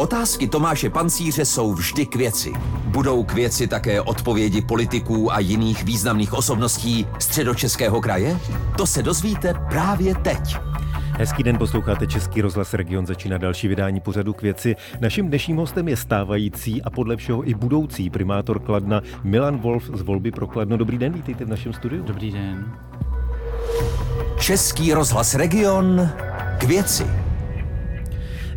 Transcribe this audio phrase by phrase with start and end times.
[0.00, 2.52] Otázky Tomáše Pancíře jsou vždy k věci.
[2.84, 8.38] Budou k věci také odpovědi politiků a jiných významných osobností středočeského kraje?
[8.76, 10.56] To se dozvíte právě teď.
[11.18, 14.76] Hezký den, posloucháte Český rozhlas Region, začíná další vydání pořadu k věci.
[15.00, 20.02] Naším dnešním hostem je stávající a podle všeho i budoucí primátor Kladna Milan Wolf z
[20.02, 20.76] volby pro Kladno.
[20.76, 22.02] Dobrý den, vítejte v našem studiu.
[22.02, 22.72] Dobrý den.
[24.38, 26.10] Český rozhlas Region
[26.58, 27.29] k věci.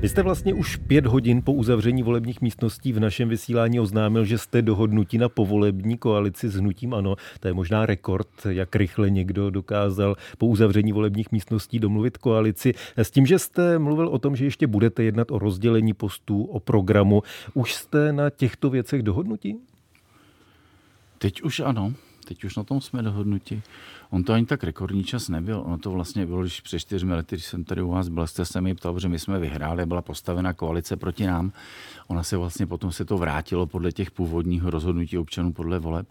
[0.04, 4.38] Vy jste vlastně už pět hodin po uzavření volebních místností v našem vysílání oznámil, že
[4.38, 7.16] jste dohodnutí na povolební koalici s hnutím ANO.
[7.40, 12.74] To je možná rekord, jak rychle někdo dokázal po uzavření volebních místností domluvit koalici.
[12.98, 16.60] S tím, že jste mluvil o tom, že ještě budete jednat o rozdělení postů, o
[16.60, 17.24] programu.
[17.54, 19.58] Už jste na těchto věcech dohodnutí?
[21.18, 21.94] Teď už ano.
[22.24, 23.62] Teď už na tom jsme dohodnuti.
[24.10, 25.64] On to ani tak rekordní čas nebyl.
[25.66, 28.46] Ono to vlastně bylo, když před čtyřmi lety, když jsem tady u vás byl, jste
[28.46, 31.52] se mi ptal, že my jsme vyhráli, byla postavena koalice proti nám.
[32.08, 36.08] Ona se vlastně potom se to vrátilo podle těch původních rozhodnutí občanů podle voleb.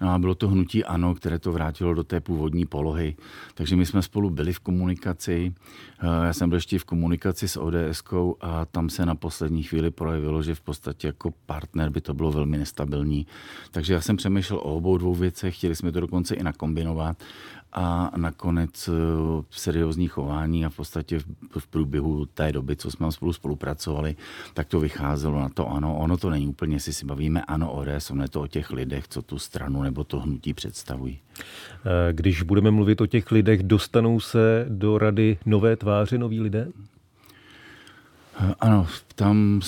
[0.00, 3.16] No a bylo to hnutí ANO, které to vrátilo do té původní polohy.
[3.54, 5.54] Takže my jsme spolu byli v komunikaci.
[6.02, 8.02] Eh, já jsem byl ještě v komunikaci s ods
[8.40, 12.32] a tam se na poslední chvíli projevilo, že v podstatě jako partner by to bylo
[12.32, 13.26] velmi nestabilní.
[13.70, 17.16] Takže já jsem přemýšlel o obou dvou věcech, chtěli jsme to dokonce i nakombinovat
[17.72, 18.92] a nakonec eh,
[19.50, 21.18] seriózní chování a v podstatě
[21.58, 24.16] v průběhu té doby, co jsme spolu spolupracovali,
[24.54, 25.98] tak to vycházelo na to ano.
[25.98, 29.08] Ono to není úplně, jestli si bavíme ano ODS, ono je to o těch lidech,
[29.08, 31.18] co tu stranu nebo to hnutí představují.
[31.38, 36.68] Eh, když budeme mluvit o těch lidech, dostanou se do rady nové tváře, noví lidé?
[38.40, 39.60] Eh, ano, tam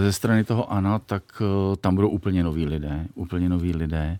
[0.00, 1.42] ze strany toho ANO, tak
[1.80, 4.18] tam budou úplně noví lidé, úplně noví lidé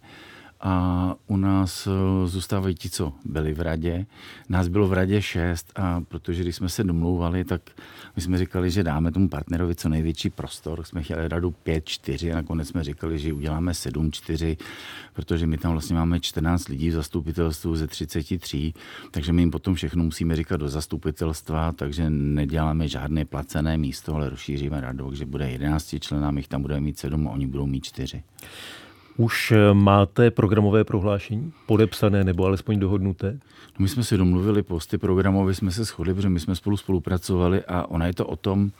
[0.63, 4.07] a u nás eh, zůstávají ti, co byli v radě.
[4.49, 7.63] Nás bylo v radě šest a protože když jsme se domlouvali, tak
[8.17, 10.85] my jsme říkali, že dáme tomu partnerovi co největší prostor.
[10.85, 14.57] Jsme chtěli radu pět čtyři a nakonec jsme říkali, že uděláme sedm čtyři,
[15.13, 18.73] protože my tam vlastně máme 14 lidí v zastupitelstvu ze 33,
[19.11, 24.31] takže my jim potom všechno musíme říkat do zastupitelstva, takže neděláme žádné placené místo, ale
[24.31, 27.85] rozšíříme radu, takže bude 11 členů, my tam budeme mít sedm a oni budou mít
[27.85, 28.23] čtyři.
[29.17, 33.33] Už eh, máte programové prohlášení podepsané nebo alespoň dohodnuté?
[33.79, 37.65] No my jsme si domluvili posty programové, jsme se shodli, protože my jsme spolu spolupracovali
[37.69, 38.71] a ona je to o tom,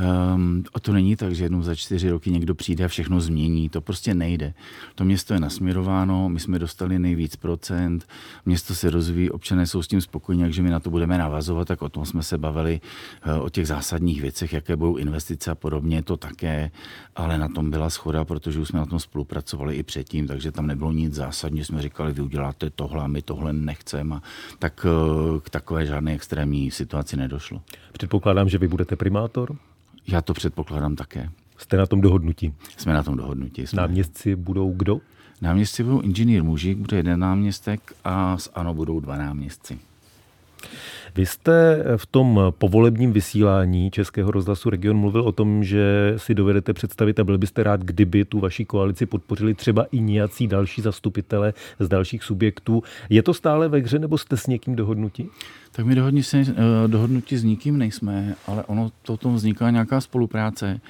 [0.00, 3.68] Um, a to není tak, že jednou za čtyři roky někdo přijde a všechno změní.
[3.68, 4.54] To prostě nejde.
[4.94, 8.08] To město je nasměrováno, my jsme dostali nejvíc procent,
[8.46, 11.82] město se rozvíjí, občané jsou s tím spokojení, takže my na to budeme navazovat, tak
[11.82, 12.80] o tom jsme se bavili,
[13.26, 16.70] uh, o těch zásadních věcech, jaké budou investice a podobně, to také,
[17.16, 20.66] ale na tom byla schoda, protože už jsme na tom spolupracovali i předtím, takže tam
[20.66, 24.20] nebylo nic zásadně, jsme říkali, vy uděláte tohle a my tohle nechceme,
[24.58, 24.86] tak
[25.32, 27.62] uh, k takové žádné extrémní situaci nedošlo.
[27.92, 29.56] Předpokládám, že vy budete primátor?
[30.06, 31.30] Já to předpokládám také.
[31.56, 32.54] Jste na tom dohodnutí?
[32.76, 33.66] Jsme na tom dohodnutí.
[33.66, 33.82] Jsme.
[33.82, 35.00] Náměstci budou kdo?
[35.40, 39.78] Náměstci budou inženýr Mužík, bude jeden náměstek a s ANO budou dva náměstci.
[41.14, 46.72] Vy jste v tom povolebním vysílání Českého rozhlasu Region mluvil o tom, že si dovedete
[46.72, 51.54] představit a byl byste rád, kdyby tu vaši koalici podpořili třeba i nějací další zastupitele
[51.78, 52.82] z dalších subjektů.
[53.10, 55.28] Je to stále ve hře nebo jste s někým dohodnutí?
[55.74, 56.54] Tak my dohodni se, eh,
[56.86, 60.80] dohodnutí s nikým nejsme, ale ono to tom vzniká nějaká spolupráce.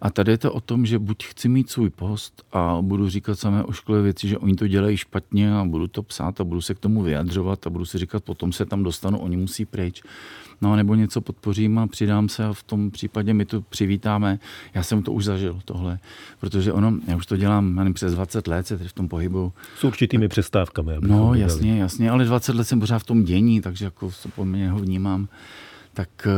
[0.00, 3.38] A tady je to o tom, že buď chci mít svůj post a budu říkat
[3.38, 6.74] samé ošklivé věci, že oni to dělají špatně a budu to psát a budu se
[6.74, 10.02] k tomu vyjadřovat a budu si říkat, potom se tam dostanu, oni musí pryč.
[10.62, 14.38] No nebo něco podpořím a přidám se a v tom případě my to přivítáme.
[14.74, 15.98] Já jsem to už zažil, tohle,
[16.40, 19.52] protože ono, já už to dělám nevím, přes 20 let, se v tom pohybu.
[19.78, 20.92] S určitými přestávkami.
[21.00, 24.78] No jasně, jasně, ale 20 let jsem pořád v tom dění, takže jako poměrně ho
[24.78, 25.28] vnímám
[25.94, 26.30] tak eh,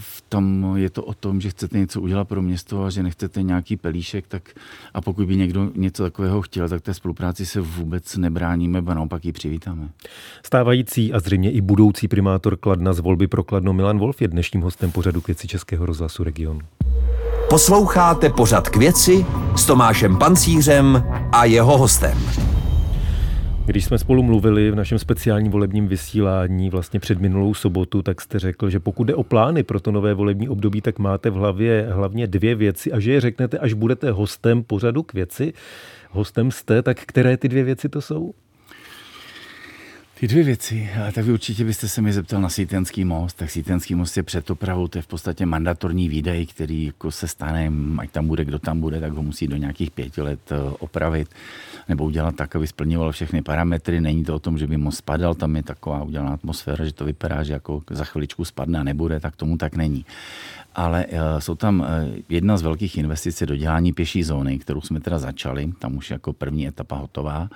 [0.00, 3.42] v tom je to o tom, že chcete něco udělat pro město a že nechcete
[3.42, 4.42] nějaký pelíšek, tak
[4.94, 9.24] a pokud by někdo něco takového chtěl, tak té spolupráci se vůbec nebráníme, ba naopak
[9.24, 9.88] ji přivítáme.
[10.46, 14.62] Stávající a zřejmě i budoucí primátor Kladna z volby pro Kladno Milan Wolf je dnešním
[14.62, 16.60] hostem pořadu k věci Českého rozhlasu Regionu.
[17.50, 19.26] Posloucháte pořad k věci
[19.56, 22.18] s Tomášem Pancířem a jeho hostem.
[23.70, 28.38] Když jsme spolu mluvili v našem speciálním volebním vysílání vlastně před minulou sobotu, tak jste
[28.38, 31.88] řekl, že pokud jde o plány pro to nové volební období, tak máte v hlavě
[31.90, 35.52] hlavně dvě věci a že je řeknete, až budete hostem pořadu k věci.
[36.10, 38.34] Hostem jste, tak které ty dvě věci to jsou?
[40.20, 43.94] Ty dvě věci, tak vy určitě byste se mi zeptal na Sítenský most, tak Sítenský
[43.94, 48.10] most je před opravou, to je v podstatě mandatorní výdej, který jako se stane, ať
[48.10, 51.28] tam bude, kdo tam bude, tak ho musí do nějakých pěti let eh, opravit
[51.88, 54.00] nebo udělat tak, aby splňoval všechny parametry.
[54.00, 57.04] Není to o tom, že by most spadal, tam je taková udělaná atmosféra, že to
[57.04, 60.04] vypadá, že jako za chviličku spadne a nebude, tak tomu tak není
[60.74, 65.00] ale eh, jsou tam eh, jedna z velkých investic do dělání pěší zóny, kterou jsme
[65.00, 67.48] teda začali, tam už jako první etapa hotová.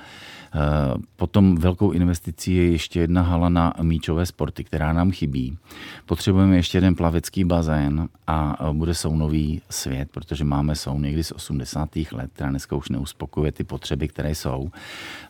[1.17, 5.59] Potom velkou investicí je ještě jedna hala na míčové sporty, která nám chybí.
[6.07, 11.89] Potřebujeme ještě jeden plavecký bazén a bude saunový svět, protože máme saunu někdy z 80.
[12.13, 14.71] let, která dneska už neuspokuje ty potřeby, které jsou.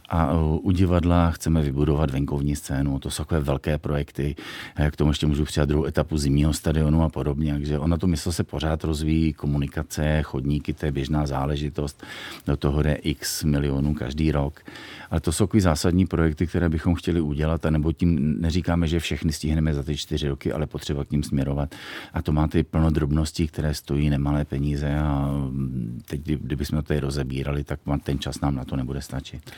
[0.09, 2.99] A u divadla chceme vybudovat venkovní scénu.
[2.99, 4.37] To jsou takové velké projekty.
[4.91, 7.53] K tomu ještě můžu přidat druhou etapu zimního stadionu a podobně.
[7.53, 12.05] Takže ono to město se pořád rozvíjí, komunikace, chodníky, to je běžná záležitost.
[12.47, 14.61] Do toho jde x milionů každý rok.
[15.11, 19.01] Ale to jsou takový zásadní projekty, které bychom chtěli udělat, a nebo tím neříkáme, že
[19.01, 21.75] všechny stihneme za ty čtyři roky, ale potřeba k ním směrovat.
[22.13, 25.31] A to má ty plno drobností, které stojí nemalé peníze a
[26.09, 29.51] teď, kdybychom to tady rozebírali, tak ten čas nám na to nebude stačit.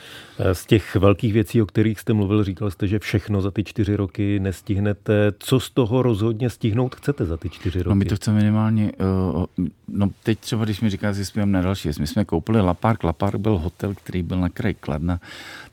[0.53, 3.95] Z těch velkých věcí, o kterých jste mluvil, říkal jste, že všechno za ty čtyři
[3.95, 5.31] roky nestihnete.
[5.39, 7.89] Co z toho rozhodně stihnout chcete za ty čtyři roky?
[7.89, 8.91] No my to chceme minimálně,
[9.35, 9.45] uh,
[9.87, 13.03] no teď třeba, když mi říká, že jsme na další, my jsme koupili Lapark.
[13.03, 15.19] Lapark byl hotel, který byl na kraji Kladna.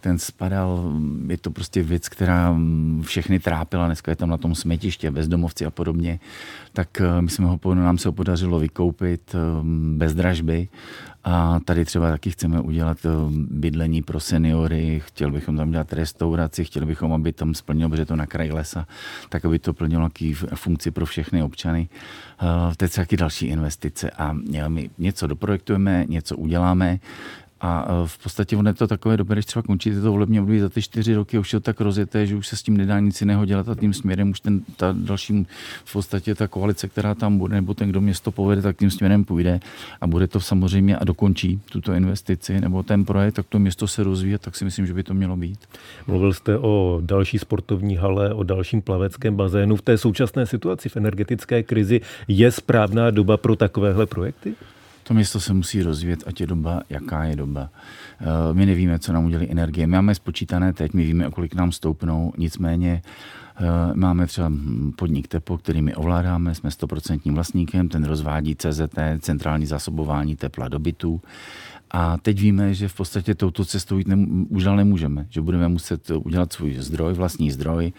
[0.00, 0.92] Ten spadal,
[1.28, 2.56] je to prostě věc, která
[3.02, 3.86] všechny trápila.
[3.86, 6.20] Dneska je tam na tom smetiště, bezdomovci a podobně.
[6.72, 10.68] Tak uh, my jsme ho, nám se ho podařilo vykoupit um, bez dražby
[11.24, 13.08] a tady třeba taky chceme udělat eh,
[13.50, 18.16] bydlení pro seniory, chtěl bychom tam dělat restauraci, chtěli bychom, aby tam splnilo, protože to
[18.16, 18.86] na kraji lesa,
[19.28, 21.88] tak aby to plnilo jaký funkci pro všechny občany.
[22.42, 24.36] Eh, to je taky další investice a
[24.68, 26.98] my něco doprojektujeme, něco uděláme,
[27.64, 30.60] a e, v podstatě on je to takové dobré, když třeba končíte to volební období
[30.60, 33.00] za ty čtyři roky, už je to tak rozjeté, že už se s tím nedá
[33.00, 35.46] nic jiného dělat a tím směrem už ten ta další
[35.84, 39.24] v podstatě ta koalice, která tam bude, nebo ten, kdo město povede, tak tím směrem
[39.24, 39.60] půjde
[40.00, 44.04] a bude to samozřejmě a dokončí tuto investici nebo ten projekt, tak to město se
[44.04, 45.58] rozvíje, tak si myslím, že by to mělo být.
[46.06, 49.76] Mluvil jste o další sportovní hale, o dalším plaveckém bazénu.
[49.76, 54.54] V té současné situaci v energetické krizi je správná doba pro takovéhle projekty?
[55.04, 57.70] To město se musí rozvíjet, ať je doba, jaká je doba.
[58.20, 58.24] Eh,
[58.54, 59.86] my nevíme, co nám udělí energie.
[59.86, 63.02] My máme spočítané teď, my víme, o kolik nám stoupnou, nicméně
[63.56, 63.62] eh,
[63.94, 64.52] máme třeba
[64.96, 70.78] podnik TEPO, který my ovládáme, jsme 100% vlastníkem, ten rozvádí CZT, centrální zásobování tepla do
[70.78, 71.20] bytů.
[71.96, 74.08] A teď víme, že v podstatě touto cestou jít
[74.48, 77.86] už dál nemůžeme, že budeme muset udělat svůj zdroj, vlastní zdroj.
[77.86, 77.92] E,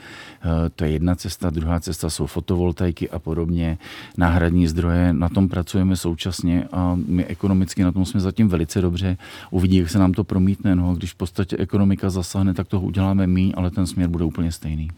[0.69, 3.77] to je jedna cesta, druhá cesta jsou fotovoltaiky a podobně,
[4.17, 9.17] náhradní zdroje, na tom pracujeme současně a my ekonomicky na tom jsme zatím velice dobře.
[9.51, 10.75] Uvidí, jak se nám to promítne.
[10.75, 14.51] No, když v podstatě ekonomika zasáhne, tak toho uděláme míň, ale ten směr bude úplně
[14.51, 14.89] stejný.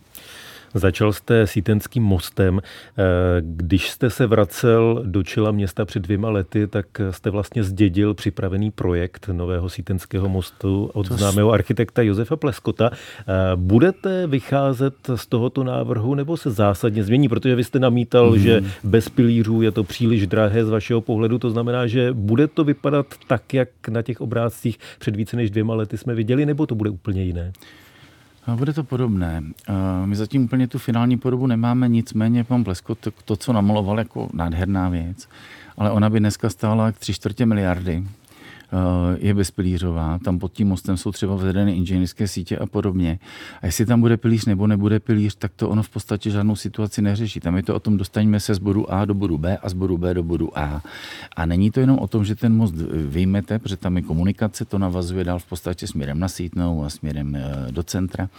[0.73, 2.59] Začal jste Sítenským mostem.
[2.59, 3.03] Eh,
[3.41, 8.71] když jste se vracel do čela města před dvěma lety, tak jste vlastně zdědil připravený
[8.71, 12.91] projekt nového Sítenského mostu od to známého architekta Josefa Pleskota.
[12.91, 17.29] Eh, budete vycházet z tohoto návrhu nebo se zásadně změní?
[17.29, 18.39] Protože vy jste namítal, mm.
[18.39, 21.39] že bez pilířů je to příliš drahé z vašeho pohledu.
[21.39, 25.75] To znamená, že bude to vypadat tak, jak na těch obrázcích před více než dvěma
[25.75, 27.51] lety jsme viděli, nebo to bude úplně jiné?
[28.55, 29.43] Bude to podobné.
[30.05, 34.29] My zatím úplně tu finální podobu nemáme, nicméně pan Plesko to, to co namaloval jako
[34.33, 35.29] nádherná věc,
[35.77, 38.26] ale ona by dneska stála tři čtvrtě miliardy Eh,
[39.17, 43.19] je bezpilířová, tam pod tím mostem jsou třeba vedeny inženýrské sítě a podobně.
[43.61, 47.01] A jestli tam bude pilíř nebo nebude pilíř, tak to ono v podstatě žádnou situaci
[47.01, 47.39] neřeší.
[47.39, 49.73] Tam je to o tom, dostaňme se z bodu A do bodu B a z
[49.73, 50.81] bodu B do bodu A.
[51.35, 52.75] A není to jenom o tom, že ten most
[53.07, 57.35] vyjmete, protože tam je komunikace, to navazuje dál v podstatě směrem na Sítnou a směrem
[57.35, 58.29] eh, do centra.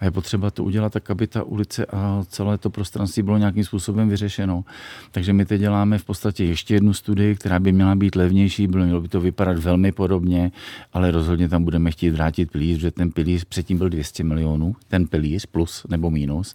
[0.00, 3.64] A je potřeba to udělat tak, aby ta ulice a celé to prostranství bylo nějakým
[3.64, 4.64] způsobem vyřešeno.
[5.10, 8.84] Takže my teď děláme v podstatě ještě jednu studii, která by měla být levnější, bylo,
[8.84, 10.52] mělo by to vypadat velmi podobně,
[10.92, 15.06] ale rozhodně tam budeme chtít vrátit pilíř, že ten pilíř předtím byl 200 milionů, ten
[15.06, 16.54] pilíř plus nebo minus.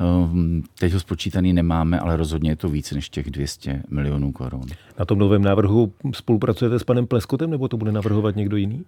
[0.00, 4.66] Ehm, teď ho spočítaný nemáme, ale rozhodně je to více než těch 200 milionů korun.
[4.98, 8.84] Na tom novém návrhu spolupracujete s panem Pleskotem, nebo to bude navrhovat někdo jiný?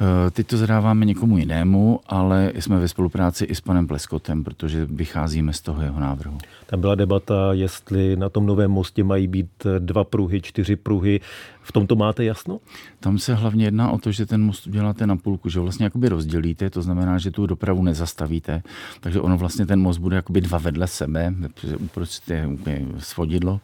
[0.00, 4.86] Eh, teď to zadáváme někomu jinému, ale jsme ve spolupráci i s panem Pleskotem, protože
[4.86, 6.38] vycházíme z toho jeho návrhu.
[6.66, 11.20] Tam byla debata, jestli na tom novém mostě mají být dva pruhy, čtyři pruhy.
[11.62, 12.60] V tomto máte jasno?
[13.00, 16.08] Tam se hlavně jedná o to, že ten most uděláte na půlku, že vlastně jakoby
[16.08, 18.62] rozdělíte, to znamená, že tu dopravu nezastavíte,
[19.00, 21.34] takže ono vlastně ten most bude jakoby dva vedle sebe,
[21.78, 22.30] uprostřed
[22.66, 23.60] je svodidlo,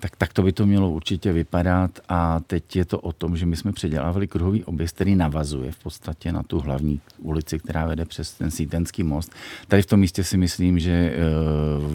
[0.00, 3.46] tak, tak to by to mělo určitě vypadat a teď je to o tom, že
[3.46, 8.04] my jsme předělávali kruhový objezd, který navazuje v podstatě na tu hlavní ulici, která vede
[8.04, 9.32] přes ten Sítenský most.
[9.68, 11.16] Tady v tom místě si myslím, že eh,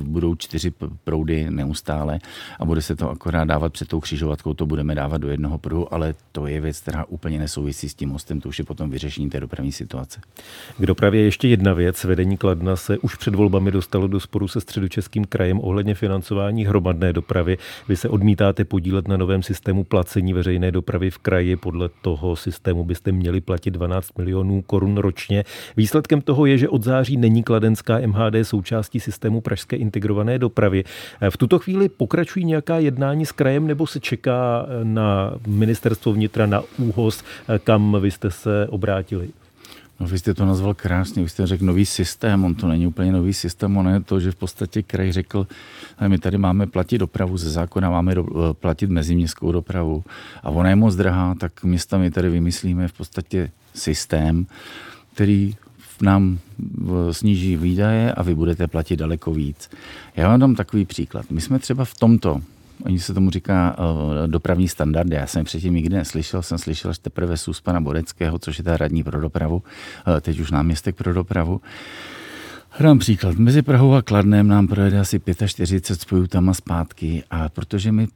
[0.03, 2.19] budou čtyři proudy neustále
[2.59, 5.93] a bude se to akorát dávat před tou křižovatkou, to budeme dávat do jednoho pruhu,
[5.93, 9.29] ale to je věc, která úplně nesouvisí s tím mostem, to už je potom vyřešení
[9.29, 10.21] té dopravní situace.
[10.77, 12.03] K dopravě ještě jedna věc.
[12.03, 17.13] Vedení Kladna se už před volbami dostalo do sporu se středočeským krajem ohledně financování hromadné
[17.13, 17.57] dopravy.
[17.87, 21.55] Vy se odmítáte podílet na novém systému placení veřejné dopravy v kraji.
[21.55, 25.43] Podle toho systému byste měli platit 12 milionů korun ročně.
[25.77, 30.83] Výsledkem toho je, že od září není kladenská MHD součástí systému pražské integrované dopravy.
[31.29, 36.61] V tuto chvíli pokračují nějaká jednání s krajem nebo se čeká na ministerstvo vnitra, na
[36.77, 37.23] úhoz,
[37.63, 39.29] kam vy jste se obrátili?
[39.99, 43.11] No, vy jste to nazval krásně, vy jste řekl nový systém, on to není úplně
[43.11, 45.47] nový systém, on je to, že v podstatě kraj řekl,
[46.07, 48.25] my tady máme platit dopravu ze zákona, máme do,
[48.59, 50.03] platit meziměstskou dopravu
[50.43, 54.45] a ona je moc drahá, tak města my tady vymyslíme v podstatě systém,
[55.13, 55.55] který
[56.01, 56.39] nám
[57.11, 59.69] sníží výdaje a vy budete platit daleko víc.
[60.15, 61.25] Já vám dám takový příklad.
[61.31, 62.41] My jsme třeba v tomto
[62.85, 65.15] Oni se tomu říká uh, dopravní standardy.
[65.15, 69.03] Já jsem předtím nikdy neslyšel, jsem slyšel teprve z pana Boreckého, což je ta radní
[69.03, 71.53] pro dopravu, uh, teď už náměstek pro dopravu.
[71.53, 71.61] Uh,
[72.79, 73.37] Dám příklad.
[73.37, 78.07] Mezi Prahou a Kladnem nám projede asi 45 spojů tam a zpátky a protože my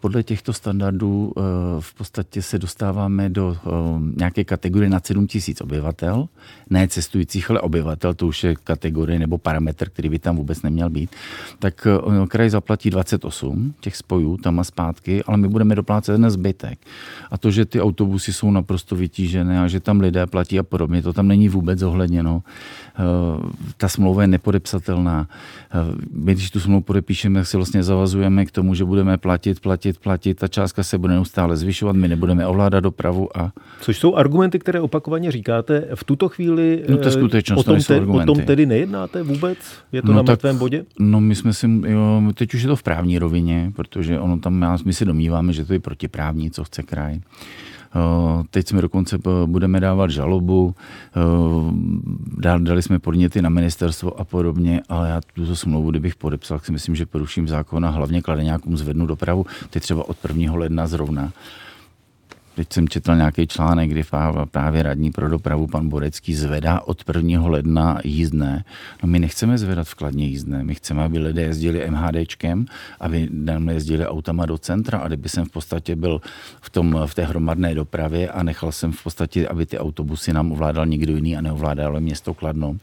[0.00, 1.40] podle těchto standardů eh,
[1.80, 3.70] v podstatě se dostáváme do eh,
[4.16, 6.28] nějaké kategorie na 7 tisíc obyvatel,
[6.70, 10.90] ne cestujících, ale obyvatel, to už je kategorie nebo parametr, který by tam vůbec neměl
[10.90, 11.10] být,
[11.58, 16.30] tak eh, kraj zaplatí 28 těch spojů tam a zpátky, ale my budeme doplácet na
[16.30, 16.78] zbytek.
[17.30, 21.02] A to, že ty autobusy jsou naprosto vytížené a že tam lidé platí a podobně,
[21.02, 22.42] to tam není vůbec zohledněno
[23.84, 25.28] ta smlouva je nepodepsatelná.
[26.12, 29.98] My, když tu smlouvu podepíšeme, tak si vlastně zavazujeme k tomu, že budeme platit, platit,
[29.98, 30.34] platit.
[30.34, 33.28] Ta částka se bude neustále zvyšovat, my nebudeme ovládat dopravu.
[33.38, 33.52] A...
[33.80, 35.88] Což jsou argumenty, které opakovaně říkáte.
[35.94, 39.22] V tuto chvíli no to je eh, skutečnost, o, tom te, o tom tedy nejednáte
[39.22, 39.58] vůbec?
[39.92, 40.84] Je to no na tak, mrtvém bodě?
[40.98, 44.78] No my jsme si, jo, teď už je to v právní rovině, protože ono tam,
[44.84, 47.20] my si domníváme, že to je protiprávní, co chce kraj.
[47.94, 50.74] Eh, teď jsme dokonce eh, budeme dávat žalobu,
[51.16, 56.72] eh, dali jsme podněty na ministerstvo a podobně, ale já tuto smlouvu, kdybych podepsal, si
[56.72, 60.54] myslím, že poruším zákon a hlavně klade nějakou zvednu dopravu, teď třeba od 1.
[60.54, 61.32] ledna zrovna.
[62.54, 64.02] Teď jsem četl nějaký článek, kdy
[64.50, 67.46] právě radní pro dopravu pan Borecký zvedá od 1.
[67.46, 68.64] ledna jízdné.
[69.02, 72.66] No my nechceme zvedat vkladně jízdné, my chceme, aby lidé jezdili MHDčkem,
[73.00, 76.20] aby nám jezdili autama do centra a kdyby jsem v podstatě byl
[76.60, 80.52] v, tom, v té hromadné dopravě a nechal jsem v podstatě, aby ty autobusy nám
[80.52, 82.76] ovládal někdo jiný a neovládalo město Kladno.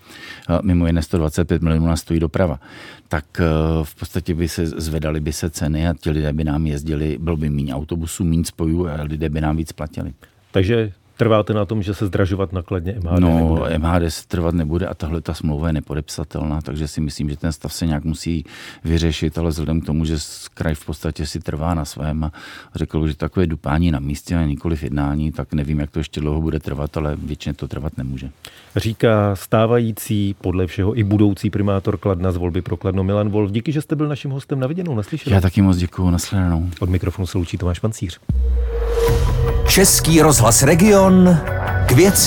[0.62, 2.60] Mimo jiné 125 milionů nás stojí doprava.
[3.08, 3.46] Tak eh,
[3.84, 7.38] v podstatě by se zvedaly by se ceny a ti lidé by nám jezdili, bylo
[7.38, 10.14] by méně autobusů, méně spojů a lidé by nám víc platili.
[10.52, 10.92] Takže
[11.22, 13.78] Trváte na tom, že se zdražovat nakladně MHD No, nebude?
[13.78, 17.52] MHD se trvat nebude a tahle ta smlouva je nepodepsatelná, takže si myslím, že ten
[17.52, 18.46] stav se nějak musí
[18.84, 20.16] vyřešit, ale vzhledem k tomu, že
[20.54, 22.32] kraj v podstatě si trvá na svém a
[22.76, 26.42] řekl, že takové dupání na místě a nikoliv jednání, tak nevím, jak to ještě dlouho
[26.42, 28.30] bude trvat, ale většině to trvat nemůže.
[28.76, 33.52] Říká stávající, podle všeho i budoucí primátor Kladna z volby pro Kladno Milan Wolf.
[33.52, 35.34] Díky, že jste byl naším hostem na viděnou, naslyšenou.
[35.36, 36.70] Já taky moc děkuji, naslyšenou.
[36.80, 38.20] Od mikrofonu se loučí Tomáš Pancíř.
[39.72, 41.40] Český rozhlas Region
[41.88, 42.20] k věci.